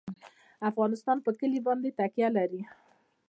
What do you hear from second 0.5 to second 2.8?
افغانستان په کلي باندې تکیه لري.